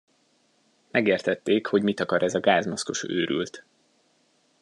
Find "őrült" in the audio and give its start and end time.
3.03-3.65